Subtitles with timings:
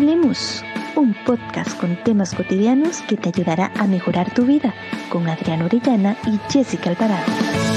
[0.00, 0.64] Hablemos,
[0.96, 4.72] un podcast con temas cotidianos que te ayudará a mejorar tu vida
[5.10, 7.69] con Adriana Orellana y Jessica Alvarado.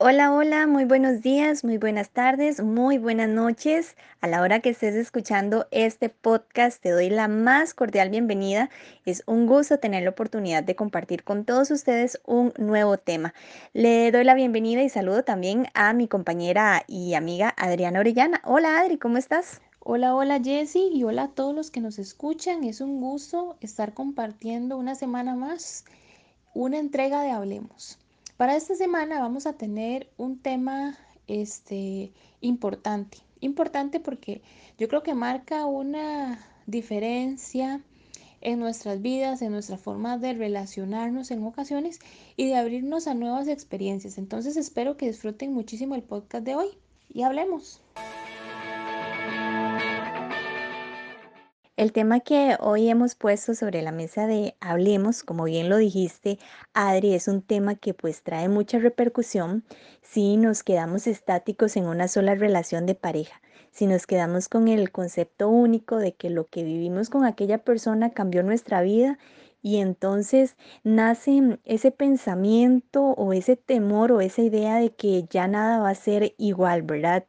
[0.00, 3.96] Hola, hola, muy buenos días, muy buenas tardes, muy buenas noches.
[4.20, 8.70] A la hora que estés escuchando este podcast, te doy la más cordial bienvenida.
[9.04, 13.34] Es un gusto tener la oportunidad de compartir con todos ustedes un nuevo tema.
[13.72, 18.40] Le doy la bienvenida y saludo también a mi compañera y amiga Adriana Orellana.
[18.44, 19.60] Hola Adri, ¿cómo estás?
[19.80, 22.62] Hola, hola Jessy y hola a todos los que nos escuchan.
[22.62, 25.84] Es un gusto estar compartiendo una semana más
[26.54, 27.98] una entrega de Hablemos.
[28.38, 30.96] Para esta semana vamos a tener un tema
[31.26, 34.42] este, importante importante porque
[34.78, 37.80] yo creo que marca una diferencia
[38.40, 41.98] en nuestras vidas, en nuestra forma de relacionarnos en ocasiones
[42.36, 44.18] y de abrirnos a nuevas experiencias.
[44.18, 46.68] Entonces espero que disfruten muchísimo el podcast de hoy
[47.12, 47.80] y hablemos.
[51.78, 56.40] El tema que hoy hemos puesto sobre la mesa de Hablemos, como bien lo dijiste,
[56.74, 59.62] Adri, es un tema que pues trae mucha repercusión
[60.02, 64.90] si nos quedamos estáticos en una sola relación de pareja, si nos quedamos con el
[64.90, 69.16] concepto único de que lo que vivimos con aquella persona cambió nuestra vida
[69.60, 75.80] y entonces nace ese pensamiento o ese temor o esa idea de que ya nada
[75.80, 77.24] va a ser igual, ¿verdad?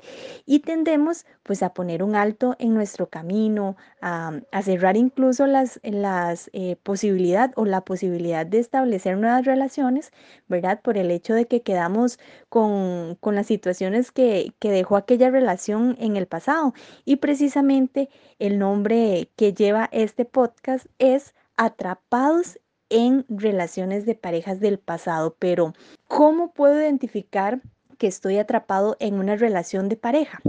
[0.45, 6.49] Y tendemos pues a poner un alto en nuestro camino, a, cerrar incluso las, las
[6.53, 10.11] eh, posibilidad o la posibilidad de establecer nuevas relaciones,
[10.47, 10.81] ¿verdad?
[10.81, 12.19] Por el hecho de que quedamos
[12.49, 16.73] con, con las situaciones que, que dejó aquella relación en el pasado.
[17.05, 22.57] Y precisamente el nombre que lleva este podcast es atrapados
[22.89, 25.73] en relaciones de parejas del pasado, pero
[26.07, 27.61] ¿cómo puedo identificar
[27.97, 30.39] que estoy atrapado en una relación de pareja?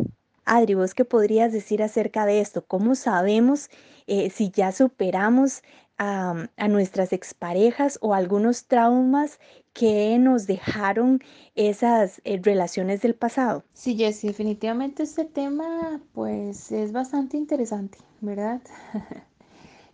[0.44, 2.64] Adri, ¿vos qué podrías decir acerca de esto?
[2.64, 3.70] ¿Cómo sabemos
[4.06, 5.62] eh, si ya superamos
[5.98, 9.41] a, nuestras exparejas o algunos traumas
[9.72, 11.20] que nos dejaron
[11.56, 13.65] esas eh, relaciones del pasado?
[13.75, 18.60] Sí, Jessy, definitivamente este tema pues es bastante interesante, ¿verdad?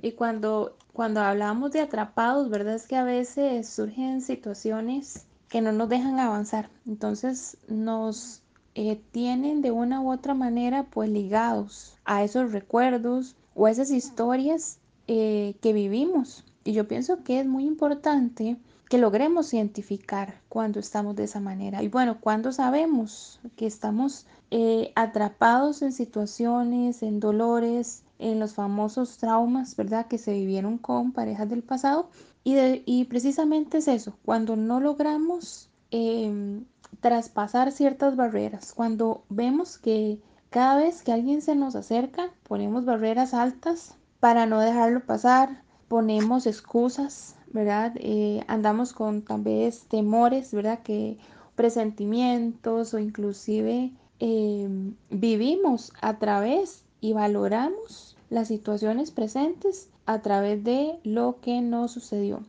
[0.00, 2.76] y cuando cuando hablamos de atrapados, ¿verdad?
[2.76, 6.70] Es que a veces surgen situaciones que no nos dejan avanzar.
[6.86, 8.40] Entonces nos
[8.74, 13.90] eh, tienen de una u otra manera pues ligados a esos recuerdos o a esas
[13.90, 16.46] historias eh, que vivimos.
[16.64, 18.56] Y yo pienso que es muy importante
[18.88, 21.82] que logremos identificar cuando estamos de esa manera.
[21.82, 29.18] Y bueno, cuando sabemos que estamos eh, atrapados en situaciones, en dolores, en los famosos
[29.18, 30.06] traumas, ¿verdad?
[30.06, 32.08] Que se vivieron con parejas del pasado.
[32.44, 32.56] Y,
[32.86, 36.64] y precisamente es eso, cuando no logramos em,
[37.00, 43.34] traspasar ciertas barreras, cuando vemos que cada vez que alguien se nos acerca, ponemos barreras
[43.34, 47.92] altas para no dejarlo pasar, ponemos excusas, ¿verdad?
[47.96, 50.80] Eh, andamos con tal vez temores, ¿verdad?
[50.82, 51.18] Que
[51.56, 58.05] presentimientos o inclusive em, vivimos a través y valoramos
[58.36, 62.40] las situaciones presentes a través de lo que nos sucedió.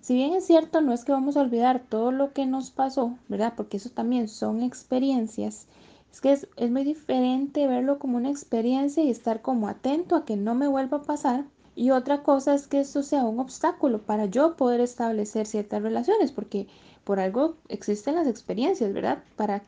[0.00, 3.16] Si bien es cierto, no es que vamos a olvidar todo lo que nos pasó,
[3.28, 3.54] ¿verdad?
[3.56, 5.66] Porque eso también son experiencias.
[6.12, 10.24] Es que es, es muy diferente verlo como una experiencia y estar como atento a
[10.24, 11.44] que no me vuelva a pasar.
[11.74, 16.32] Y otra cosa es que esto sea un obstáculo para yo poder establecer ciertas relaciones,
[16.32, 16.66] porque
[17.04, 19.22] por algo existen las experiencias, ¿verdad?
[19.36, 19.62] Para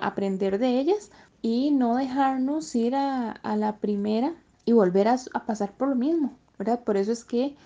[0.00, 1.10] aprender de ellas
[1.42, 4.34] y no dejarnos ir a, la primera
[4.68, 6.84] y volver a, pasar por lo mismo, ¿verdad?
[6.84, 7.56] Por eso es que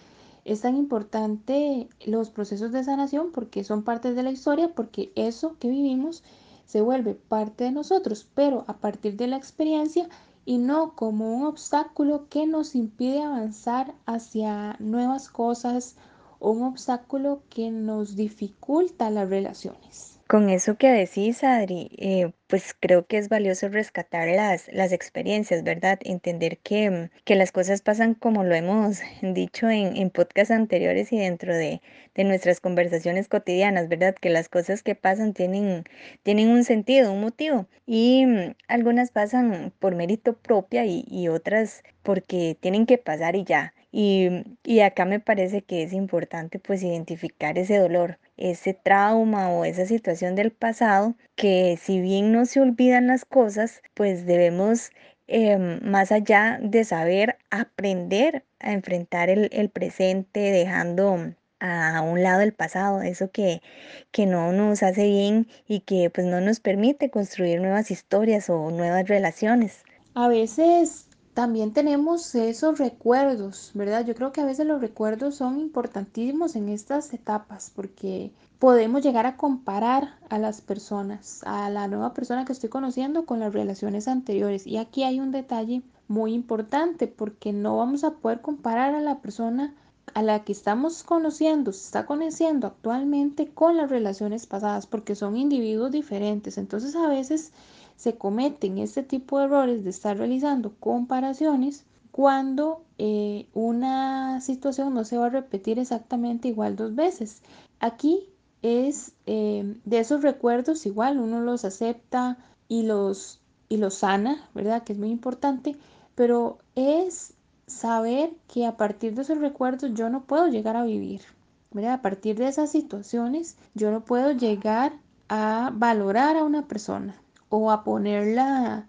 [0.44, 5.56] es tan importante los procesos de sanación porque son parte de la historia, porque eso
[5.58, 6.22] que vivimos
[6.64, 10.08] se vuelve parte de nosotros, pero a partir de la experiencia
[10.44, 15.96] y no como un obstáculo que nos impide avanzar hacia nuevas cosas
[16.38, 20.11] o un obstáculo que nos dificulta las relaciones.
[20.32, 25.62] Con eso que decís, Adri, eh, pues creo que es valioso rescatar las, las experiencias,
[25.62, 25.98] ¿verdad?
[26.04, 31.12] Entender que, mm, que las cosas pasan como lo hemos dicho en, en podcasts anteriores
[31.12, 31.82] y dentro de,
[32.14, 34.14] de nuestras conversaciones cotidianas, ¿verdad?
[34.14, 35.84] Que las cosas que pasan tienen,
[36.22, 37.66] tienen un sentido, un motivo.
[37.84, 43.44] Y mm, algunas pasan por mérito propia y, y otras porque tienen que pasar y
[43.44, 43.74] ya.
[43.92, 44.28] Y,
[44.64, 49.86] y acá me parece que es importante pues identificar ese dolor, ese trauma o esa
[49.86, 54.90] situación del pasado, que si bien no se olvidan las cosas, pues debemos,
[55.28, 62.52] em, más allá de saber aprender a enfrentar el, presente, dejando a un lado el
[62.52, 63.62] pasado, eso que,
[64.10, 68.70] que no nos hace bien y que pues no nos permite construir nuevas historias o
[68.72, 69.84] nuevas relaciones.
[70.14, 74.04] A veces también tenemos esos recuerdos, ¿verdad?
[74.04, 79.26] Yo creo que a veces los recuerdos son importantísimos en estas etapas porque podemos llegar
[79.26, 84.08] a comparar a las personas, a la nueva persona que estoy conociendo con las relaciones
[84.08, 84.66] anteriores.
[84.66, 89.20] Y aquí hay un detalle muy importante porque no vamos a poder comparar a la
[89.20, 89.74] persona
[90.14, 95.36] a la que estamos conociendo, se está conociendo actualmente con las relaciones pasadas porque son
[95.36, 96.58] individuos diferentes.
[96.58, 97.52] Entonces a veces
[97.96, 105.04] se cometen este tipo de errores de estar realizando comparaciones cuando eh, una situación no
[105.04, 107.42] se va a repetir exactamente igual dos veces.
[107.80, 108.28] Aquí
[108.60, 114.84] es eh, de esos recuerdos igual uno los acepta y los, y los sana, ¿verdad?
[114.84, 115.76] Que es muy importante,
[116.14, 117.34] pero es
[117.66, 121.22] saber que a partir de esos recuerdos yo no puedo llegar a vivir,
[121.70, 121.94] ¿verdad?
[121.94, 124.92] A partir de esas situaciones yo no puedo llegar
[125.28, 127.20] a valorar a una persona,
[127.52, 128.86] o a ponerla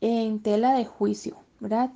[0.00, 1.90] en tela de juicio, ¿verdad?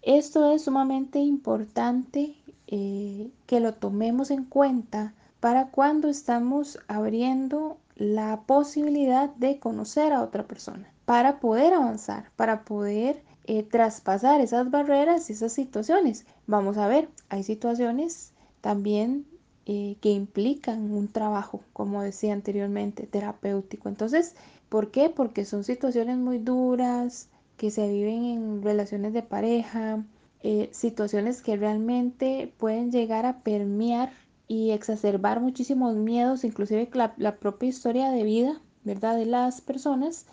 [0.00, 2.34] Esto es sumamente importante
[2.66, 10.22] eh, que lo tomemos en cuenta para cuando estamos abriendo la posibilidad de conocer a
[10.22, 16.24] otra persona, para poder avanzar, para poder eh, traspasar esas barreras y esas situaciones.
[16.46, 18.32] Vamos a ver, hay situaciones
[18.62, 19.26] también
[19.66, 23.88] eh, que implican un trabajo, como decía anteriormente, terapéutico.
[23.88, 24.36] Entonces,
[24.68, 25.10] ¿Por qué?
[25.10, 30.04] Porque son situaciones muy duras que se viven en relaciones de pareja,
[30.42, 34.12] eh, situaciones que realmente pueden llegar a permear
[34.48, 39.16] y exacerbar muchísimos miedos, inclusive la, propia historia de vida, ¿verdad?
[39.16, 40.26] De las personas,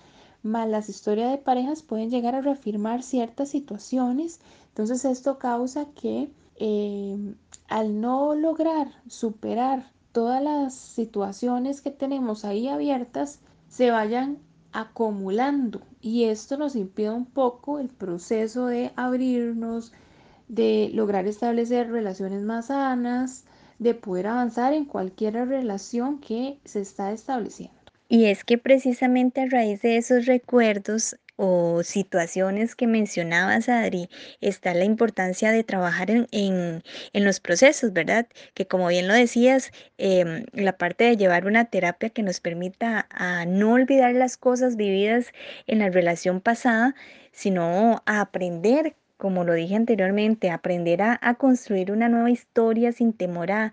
[0.44, 4.40] más las historias de parejas pueden llegar a reafirmar ciertas situaciones.
[4.70, 7.36] Entonces esto causa que eh,
[7.68, 13.40] al no lograr superar todas las situaciones que tenemos ahí abiertas,
[13.74, 14.38] se vayan
[14.72, 19.94] acumulando y esto nos impide un poco el proceso de abrirnos,
[20.48, 23.46] de lograr establecer relaciones más sanas,
[23.80, 27.74] de poder avanzar en cualquier relación que se está estableciendo.
[28.10, 34.10] Y es que precisamente a raíz de esos recuerdos o situaciones que mencionabas, Adri,
[34.40, 38.28] está la importancia de trabajar en, en, en los procesos, ¿verdad?
[38.54, 43.08] Que como bien lo decías, em, la parte de llevar una terapia que nos permita
[43.12, 45.34] a no olvidar las cosas vividas
[45.68, 46.96] en la relación pasada,
[47.34, 53.52] sino a aprender como lo dije anteriormente, aprender a, construir una nueva historia sin temor
[53.52, 53.72] a,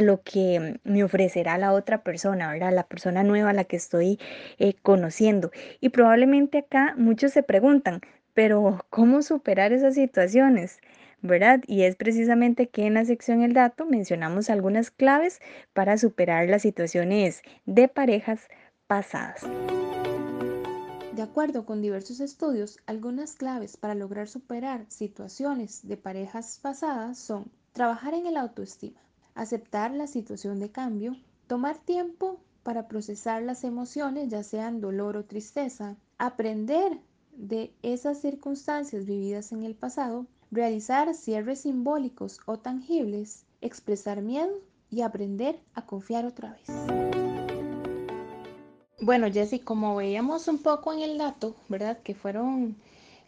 [0.00, 2.72] lo que me ofrecerá la otra persona, ¿verdad?
[2.72, 4.18] La persona nueva a la que estoy
[4.58, 5.50] eh, conociendo.
[5.80, 8.00] Y probablemente acá muchos se preguntan,
[8.34, 10.80] pero ¿cómo superar esas situaciones?
[11.22, 11.62] ¿verdad?
[11.66, 15.40] Y es precisamente que en la sección El Dato mencionamos algunas claves
[15.72, 18.48] para superar las situaciones de parejas
[18.86, 19.46] pasadas.
[21.16, 27.50] De acuerdo con diversos estudios, algunas claves para lograr superar situaciones de parejas pasadas son
[27.72, 29.00] trabajar en el autoestima,
[29.34, 31.16] aceptar la situación de cambio,
[31.46, 37.00] tomar tiempo para procesar las emociones, ya sean dolor o tristeza, aprender
[37.32, 44.52] de esas circunstancias vividas en el pasado, realizar cierres simbólicos o tangibles, expresar miedo
[44.90, 47.15] y aprender a confiar otra vez.
[49.00, 51.98] Bueno, Jessy, como veíamos un poco en el dato, ¿verdad?
[52.02, 52.76] Que fueron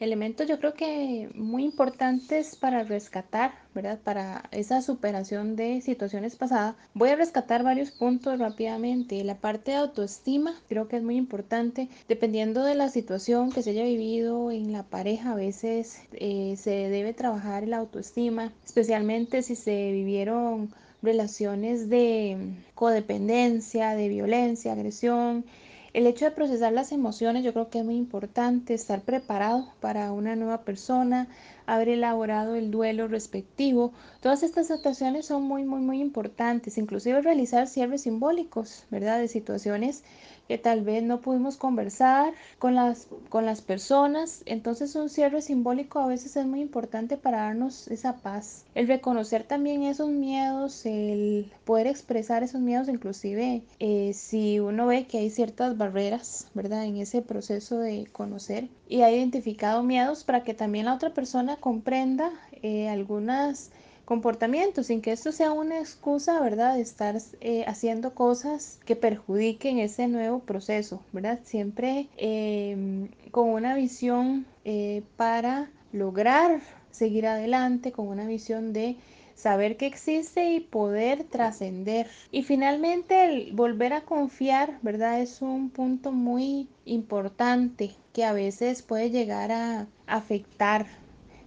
[0.01, 3.99] elementos yo creo que muy importantes para rescatar, ¿verdad?
[4.03, 6.77] Para esa superación de situaciones pasadas.
[6.95, 9.23] Voy a rescatar varios puntos rápidamente.
[9.25, 11.89] La parte de autoestima creo que es muy importante.
[12.09, 16.89] Dependiendo de la situación que se haya vivido en la pareja, a veces eh, se
[16.89, 25.45] debe trabajar la autoestima, especialmente si se vivieron relaciones de codependencia, de violencia, agresión
[25.93, 30.13] el hecho de procesar las emociones yo creo que es muy importante, estar preparado para
[30.13, 31.29] una nueva persona,
[31.69, 33.93] haber elaborado el duelo respectivo.
[34.21, 39.19] Todas estas situaciones son muy, muy, muy importantes, inclusive realizar cierres simbólicos, ¿verdad?
[39.19, 40.03] De situaciones
[40.49, 44.43] que tal vez no pudimos conversar con las, con las personas.
[44.47, 48.65] Entonces un cierre simbólico a veces es muy importante para darnos esa paz.
[48.75, 55.07] El reconocer también esos miedos, el poder expresar esos miedos, inclusive eh, si uno ve
[55.07, 56.87] que hay ciertas barreras, ¿verdad?
[56.87, 61.58] En ese proceso de conocer y ha identificado miedos para que también la otra persona
[61.59, 63.71] comprenda eh, algunas
[64.05, 69.79] comportamientos, sin que esto sea una excusa, ¿verdad?, de estar eh, haciendo cosas que perjudiquen
[69.79, 71.41] ese nuevo proceso, ¿verdad?
[71.45, 78.97] Siempre em, con una visión eh, para lograr seguir adelante, con una visión de
[79.35, 82.09] saber que existe y poder trascender.
[82.33, 85.21] Y finalmente el volver a confiar, ¿verdad?
[85.21, 90.87] Es un punto muy importante que a veces puede llegar a afectar,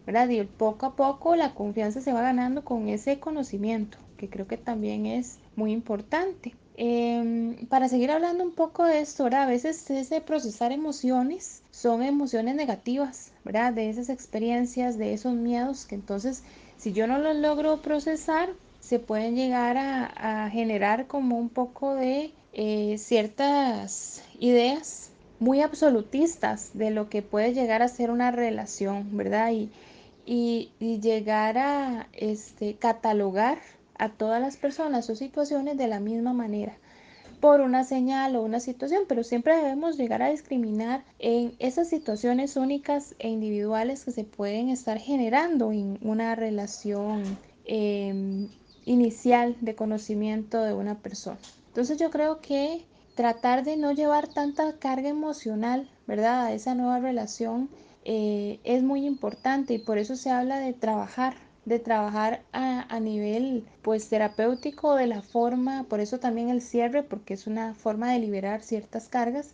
[0.05, 0.29] ¿verdad?
[0.29, 4.57] Y poco a poco la confianza se va ganando con ese conocimiento, que creo que
[4.57, 6.53] también es muy importante.
[6.75, 9.43] Em, para seguir hablando un poco de esto, ¿verdad?
[9.43, 13.73] A veces ese procesar emociones son emociones negativas, ¿verdad?
[13.73, 16.43] De esas experiencias, de esos miedos, que entonces
[16.77, 22.31] si yo no los logro procesar, se pueden llegar a, generar como un poco de
[22.53, 29.51] eh, ciertas ideas muy absolutistas de lo que puede llegar a ser una relación, ¿verdad?
[29.51, 29.69] Y,
[30.25, 33.59] y, y llegar a este, catalogar
[33.97, 36.77] a todas las personas o situaciones de la misma manera
[37.41, 42.55] por una señal o una situación, pero siempre debemos llegar a discriminar en esas situaciones
[42.55, 47.23] únicas e individuales que se pueden estar generando en una relación
[47.65, 48.47] em,
[48.85, 51.39] inicial de conocimiento de una persona.
[51.69, 52.85] Entonces yo creo que
[53.15, 56.45] tratar de no llevar tanta carga emocional, ¿verdad?
[56.45, 57.69] A esa nueva relación
[58.03, 63.67] eh, es muy importante y por eso se habla de trabajar de trabajar a, nivel
[63.81, 68.19] pues terapéutico de la forma, por eso también el cierre, porque es una forma de
[68.19, 69.53] liberar ciertas cargas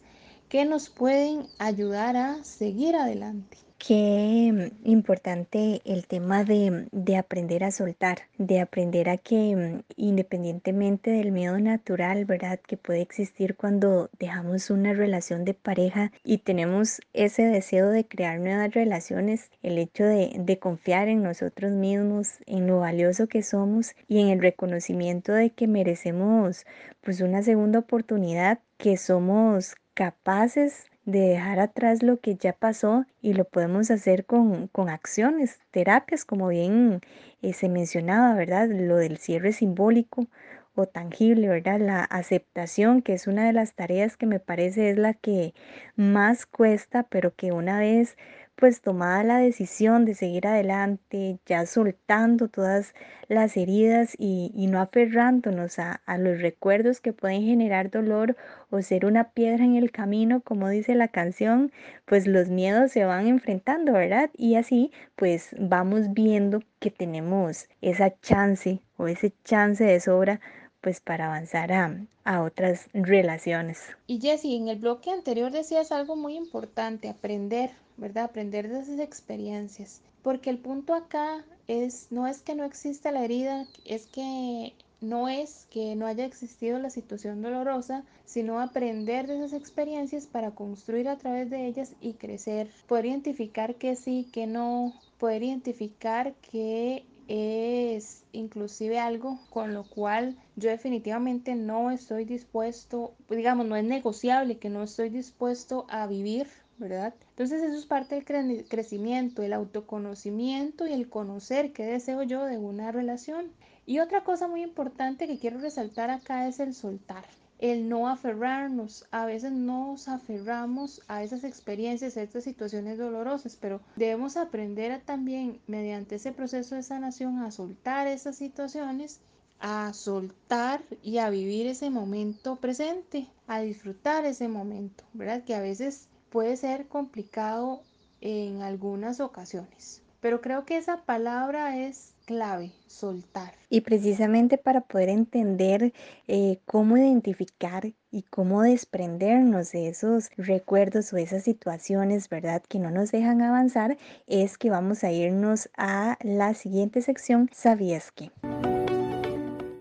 [0.50, 3.58] que nos pueden ayudar a seguir adelante.
[3.80, 11.12] Qué importante el tema de, de, aprender a soltar, de aprender a que mm, independientemente
[11.12, 12.60] del miedo natural, ¿verdad?
[12.60, 18.40] Que puede existir cuando dejamos una relación de pareja y tenemos ese deseo de crear
[18.40, 23.96] nuevas relaciones, el hecho de, de confiar en nosotros mismos, en lo valioso que somos
[24.08, 26.66] y en el reconocimiento de que merecemos
[27.02, 33.34] pues una segunda oportunidad, que somos capaces de dejar atrás lo que ya pasó y
[33.34, 37.00] lo podemos hacer con, con acciones, terapias, como bien
[37.42, 38.68] eh, se mencionaba, ¿verdad?
[38.70, 40.28] Lo del cierre simbólico
[40.76, 41.80] o tangible, ¿verdad?
[41.80, 45.54] La aceptación, que es una de las tareas que me parece es la que
[45.96, 48.18] más cuesta, pero que una vez
[48.58, 52.96] pues tomada la decisión de seguir adelante, ya soltando todas
[53.28, 58.36] las heridas y, no aferrándonos a, los recuerdos que pueden generar dolor
[58.72, 61.72] o ser una piedra en el camino, como dice la canción,
[62.06, 64.32] pues los miedos se van enfrentando, ¿verdad?
[64.36, 70.42] Y así pues vamos viendo que tenemos esa chance o ese chance de sobra
[70.82, 73.96] pues para avanzar a, a otras relaciones.
[74.08, 78.26] Y Jessie, en el bloque anterior decías algo muy importante, aprender, ¿verdad?
[78.26, 80.02] Aprender de esas experiencias.
[80.22, 85.30] Porque el punto acá es, no es que no exista la herida, es que no
[85.30, 91.08] es que no haya existido la situación dolorosa, sino aprender de esas experiencias para construir
[91.08, 92.70] a través de ellas y crecer.
[92.88, 100.38] Poder identificar que sí, que no, poder identificar que es inclusive algo con lo cual
[100.56, 106.48] yo definitivamente no estoy dispuesto, digamos, no es negociable que no estoy dispuesto a vivir,
[106.78, 107.14] ¿verdad?
[107.30, 112.58] Entonces eso es parte del crecimiento, el autoconocimiento y el conocer qué deseo yo de
[112.58, 113.52] una relación.
[113.86, 117.24] Y otra cosa muy importante que quiero resaltar acá es el soltar
[117.60, 119.06] el no aferrarnos.
[119.12, 125.00] A veces nos aferramos a esas experiencias, a estas situaciones dolorosas, pero debemos aprender a
[125.00, 129.20] también mediante ese proceso de sanación a soltar esas situaciones,
[129.60, 135.44] a soltar y a vivir ese momento presente, a disfrutar ese momento, ¿verdad?
[135.44, 137.82] Que a veces puede ser complicado
[138.22, 140.02] en algunas ocasiones.
[140.20, 143.54] Pero creo que esa palabra es clave, soltar.
[143.70, 145.94] Y precisamente para poder entender
[146.28, 152.62] eh, cómo identificar y cómo desprendernos de esos recuerdos o esas situaciones, ¿verdad?
[152.68, 158.12] Que no nos dejan avanzar, es que vamos a irnos a la siguiente sección, ¿sabías
[158.12, 158.32] qué?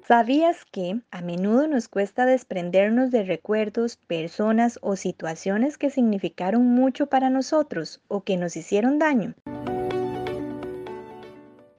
[0.07, 7.09] ¿Sabías que a menudo nos cuesta desprendernos de recuerdos, personas o situaciones que significaron mucho
[7.09, 9.35] para nosotros o que nos hicieron daño?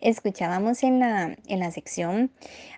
[0.01, 2.29] Escuchábamos en la, en la sección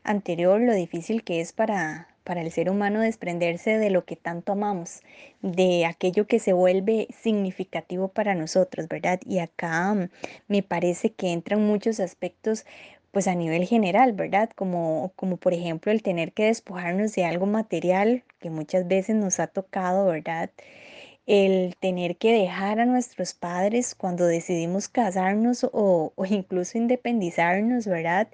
[0.03, 4.51] anterior lo difícil que es para, para el ser humano desprenderse de lo que tanto
[4.51, 5.01] amamos,
[5.41, 9.19] de aquello que se vuelve significativo para nosotros, ¿verdad?
[9.25, 10.09] Y acá mm,
[10.47, 12.67] me parece que entran muchos aspectos
[13.11, 14.49] pues a nivel general, ¿verdad?
[14.55, 19.39] Como, como por ejemplo el tener que despojarnos de algo material que muchas veces nos
[19.39, 20.51] ha tocado, ¿verdad?
[21.29, 28.29] el tener que dejar a nuestros padres cuando decidimos casarnos o, o, incluso independizarnos, ¿verdad?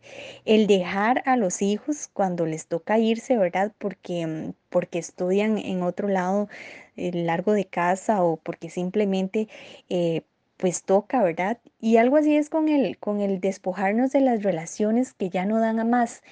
[0.46, 3.74] El dejar a los hijos cuando les toca irse, ¿verdad?
[3.80, 6.48] Porque, porque estudian en otro lado,
[6.96, 9.50] eh, largo de casa o porque simplemente...
[9.90, 10.22] Eh,
[10.58, 11.60] pues toca, ¿verdad?
[11.80, 15.60] Y algo así es con el, con el despojarnos de las relaciones que ya no
[15.60, 16.24] dan a más.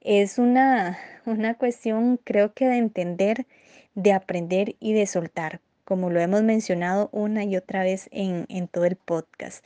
[0.00, 3.46] Es una, una cuestión, creo que de entender,
[3.94, 8.68] de aprender y de soltar, como lo hemos mencionado una y otra vez en, en
[8.68, 9.64] todo el podcast.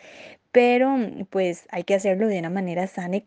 [0.52, 0.96] Pero
[1.30, 3.24] pues hay que hacerlo de una manera sana y,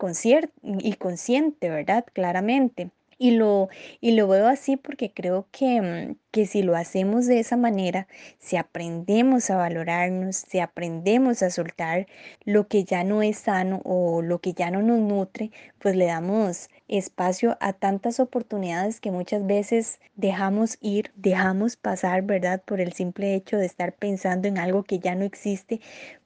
[0.62, 2.06] y consciente, ¿verdad?
[2.14, 2.92] Claramente.
[3.24, 3.70] Y lo,
[4.02, 8.08] y lo veo así porque creo que, mm, que si lo hacemos de esa manera,
[8.40, 12.08] si aprendemos a valorarnos, si aprendemos a soltar
[12.44, 16.06] lo que ya no es sano o lo que ya no nos nutre, pues le
[16.08, 22.62] damos espacio a tantas oportunidades que muchas veces dejamos ir, dejamos pasar, ¿verdad?
[22.66, 25.80] Por el simple hecho de estar pensando en algo que ya no existe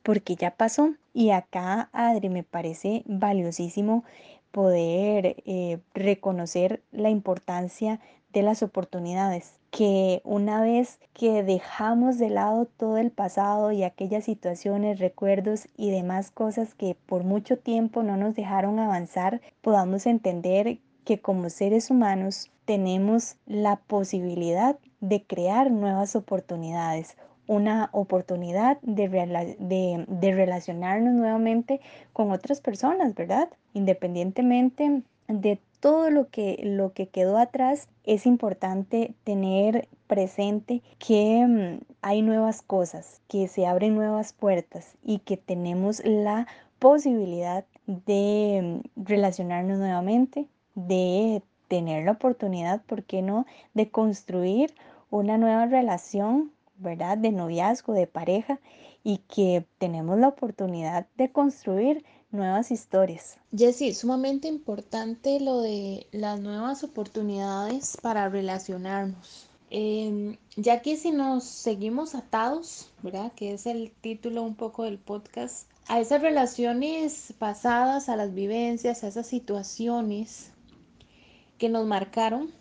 [0.04, 0.96] porque ya pasó.
[1.13, 4.04] Y acá, Adri, me parece valiosísimo
[4.51, 8.00] poder eh, reconocer la importancia
[8.34, 14.25] de las oportunidades, que una vez que dejamos de lado todo el pasado y aquellas
[14.25, 20.80] situaciones, recuerdos y demás cosas que por mucho tiempo no nos dejaron avanzar, podamos entender
[21.04, 27.16] que como seres humanos tenemos la posibilidad de crear nuevas oportunidades,
[27.48, 29.08] una oportunidad de,
[29.58, 31.80] de, relacionarnos nuevamente
[32.13, 33.50] con otras personas, ¿verdad?
[33.74, 41.86] Independientemente de todo lo que, lo que quedó atrás, es importante tener presente que mm,
[42.01, 46.48] hay nuevas cosas, que se abren nuevas puertas y que tenemos la
[46.80, 54.74] posibilidad de mm, relacionarnos nuevamente, de tener la oportunidad, ¿por qué no?, de construir
[55.10, 57.18] una nueva relación ¿verdad?
[57.18, 58.60] De noviazgo, de pareja
[59.04, 63.38] y que tenemos la oportunidad de construir nuevas historias.
[63.56, 69.50] Jessie, sumamente importante lo de las nuevas oportunidades para relacionarnos.
[69.70, 73.32] Em, ya que si nos seguimos atados, ¿verdad?
[73.34, 79.04] Que es el título un poco del podcast, a esas relaciones pasadas, a las vivencias,
[79.04, 80.52] a esas situaciones
[81.58, 82.52] que nos marcaron,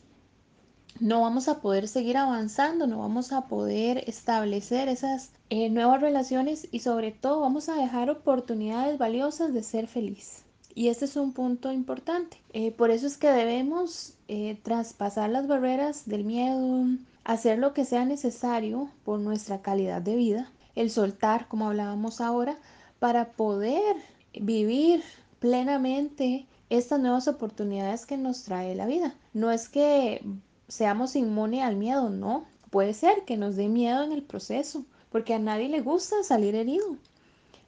[1.01, 6.69] no vamos a poder seguir avanzando, no vamos a poder establecer esas eh, nuevas relaciones
[6.71, 10.43] y sobre todo vamos a dejar oportunidades valiosas de ser feliz.
[10.75, 12.39] Y este es un punto importante.
[12.53, 16.85] Eh, por eso es que debemos eh, traspasar las barreras del miedo,
[17.25, 22.57] hacer lo que sea necesario por nuestra calidad de vida, el soltar, como hablábamos ahora,
[22.99, 23.97] para poder
[24.35, 25.03] vivir
[25.39, 29.15] plenamente estas nuevas oportunidades que nos trae la vida.
[29.33, 30.23] No es que
[30.69, 32.45] seamos inmunes al miedo, no.
[32.71, 36.55] Puede ser que nos dé miedo en el proceso, porque a nadie le gusta salir
[36.55, 36.97] herido.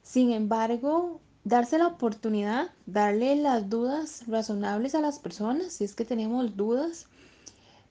[0.03, 6.05] Sin embargo, darse la oportunidad, darle las dudas razonables a las personas, si es que
[6.05, 7.07] tenemos dudas,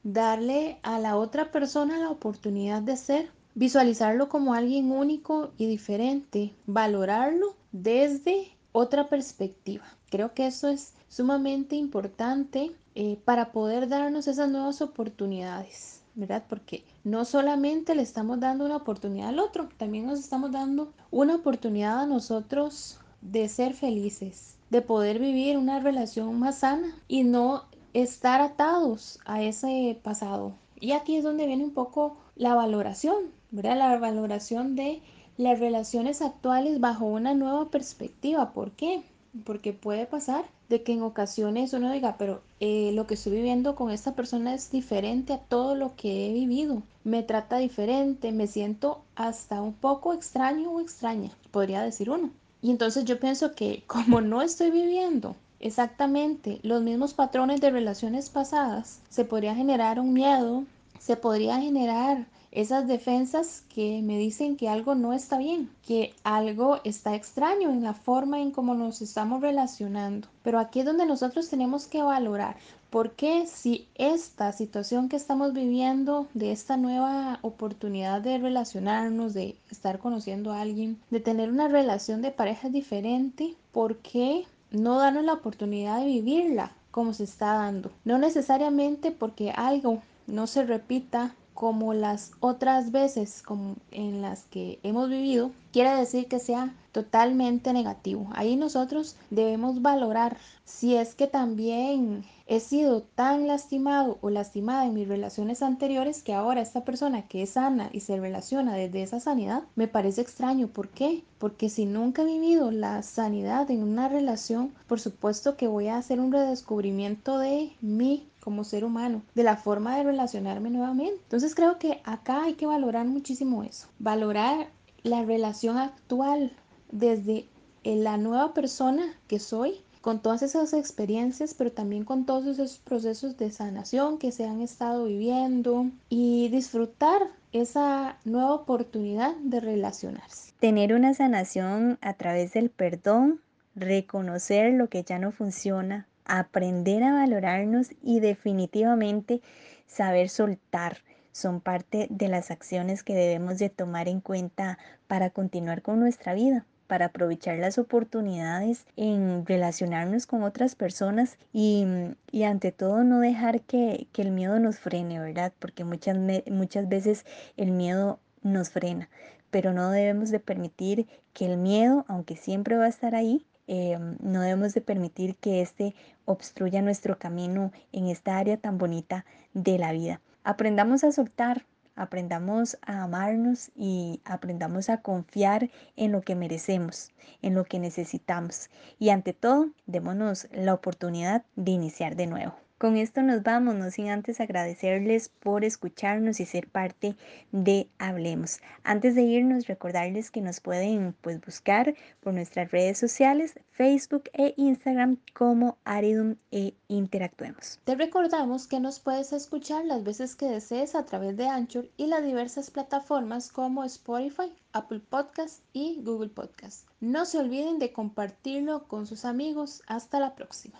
[0.02, 6.54] darle a la otra persona la oportunidad de ser, visualizarlo como alguien único y diferente,
[6.66, 9.84] valorarlo desde otra perspectiva.
[10.10, 16.42] Creo que eso es sumamente importante eh, para poder darnos esas nuevas oportunidades, ¿verdad?
[16.48, 21.36] Porque no solamente le estamos dando una oportunidad al otro, también nos estamos dando una
[21.36, 27.66] oportunidad a nosotros de ser felices, de poder vivir una relación más sana y no
[27.94, 30.54] estar atados a ese pasado.
[30.80, 33.78] Y aquí es donde viene un poco la valoración, ¿verdad?
[33.78, 35.02] La valoración de
[35.36, 38.52] las relaciones actuales bajo una nueva perspectiva.
[38.52, 39.04] ¿Por qué?
[39.44, 43.74] Porque puede pasar de que en ocasiones uno diga, pero eh, lo que estoy viviendo
[43.74, 46.82] con esta persona es diferente a todo lo que he vivido.
[47.04, 52.30] Me trata diferente, me siento hasta un poco extraño o extraña, podría decir uno.
[52.60, 58.30] Y entonces yo pienso que como no estoy viviendo exactamente los mismos patrones de relaciones
[58.30, 60.64] pasadas, se podría generar un miedo,
[60.98, 66.80] se podría generar esas defensas que me dicen que algo no está bien, que algo
[66.84, 70.28] está extraño en la forma en cómo nos estamos relacionando.
[70.42, 72.56] Pero aquí es donde nosotros tenemos que valorar
[72.90, 79.56] por qué si esta situación que estamos viviendo, de esta nueva oportunidad de relacionarnos, de
[79.70, 85.24] estar conociendo a alguien, de tener una relación de pareja diferente, ¿por qué no darnos
[85.24, 87.90] la oportunidad de vivirla como se está dando?
[88.04, 94.78] No necesariamente porque algo no se repita como las otras veces como en las que
[94.84, 98.28] hemos vivido, quiere decir que sea totalmente negativo.
[98.32, 104.94] Ahí nosotros debemos valorar si es que también he sido tan lastimado o lastimada en
[104.94, 109.18] mis relaciones anteriores que ahora esta persona que es sana y se relaciona desde esa
[109.18, 110.68] sanidad me parece extraño.
[110.68, 111.24] ¿Por qué?
[111.38, 115.98] Porque si nunca he vivido la sanidad en una relación, por supuesto que voy a
[115.98, 121.20] hacer un redescubrimiento de mí como ser humano, de la forma de relacionarme nuevamente.
[121.22, 124.68] Entonces creo que acá hay que valorar muchísimo eso, valorar
[125.02, 126.52] la relación actual
[126.90, 127.48] desde
[127.84, 133.36] la nueva persona que soy con todas esas experiencias, pero también con todos esos procesos
[133.36, 137.22] de sanación que se han estado viviendo y disfrutar
[137.52, 140.52] esa nueva oportunidad de relacionarse.
[140.60, 143.40] Tener una sanación a través del perdón,
[143.74, 149.40] reconocer lo que ya no funciona, aprender a valorarnos y definitivamente
[149.86, 150.98] saber soltar
[151.32, 156.34] son parte de las acciones que debemos de tomar en cuenta para continuar con nuestra
[156.34, 161.86] vida para aprovechar las oportunidades en relacionarnos con otras personas y,
[162.32, 165.52] y ante todo no dejar que, que, el miedo nos frene, ¿verdad?
[165.58, 166.16] Porque muchas,
[166.50, 167.24] muchas veces
[167.56, 169.08] el miedo nos frena,
[169.50, 173.98] pero no debemos de permitir que el miedo, aunque siempre va a estar ahí, eh,
[174.20, 179.78] no debemos de permitir que este obstruya nuestro camino en esta área tan bonita de
[179.78, 180.20] la vida.
[180.42, 187.54] Aprendamos a soltar, aprendamos a amarnos y aprendamos a confiar en lo que merecemos, en
[187.54, 192.67] lo que necesitamos y ante todo, démonos la oportunidad de iniciar de nuevo.
[192.78, 197.16] Con esto nos vamos, no sin antes agradecerles por escucharnos y ser parte
[197.50, 198.60] de Hablemos.
[198.84, 204.54] Antes de irnos, recordarles que nos pueden pues, buscar por nuestras redes sociales, Facebook e
[204.56, 207.80] Instagram como Aridum e Interactuemos.
[207.82, 212.06] Te recordamos que nos puedes escuchar las veces que desees a través de Anchor y
[212.06, 216.86] las diversas plataformas como Spotify, Apple Podcast y Google Podcast.
[217.00, 219.82] No se olviden de compartirlo con sus amigos.
[219.88, 220.78] Hasta la próxima.